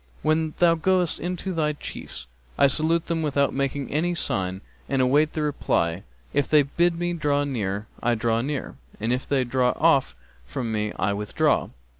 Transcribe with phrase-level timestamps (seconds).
[0.23, 2.25] 'When thou goest in to thy chiefs?'
[2.57, 6.01] 'I salute without making any sign and await the reply:
[6.33, 10.71] if they bid me draw near, I draw near, and if they draw off from
[10.71, 11.69] me I withdraw!'